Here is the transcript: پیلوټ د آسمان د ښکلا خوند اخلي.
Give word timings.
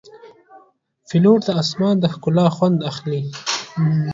پیلوټ 1.07 1.39
د 1.45 1.49
آسمان 1.61 1.95
د 1.99 2.05
ښکلا 2.13 2.45
خوند 2.55 2.77
اخلي. 2.91 3.21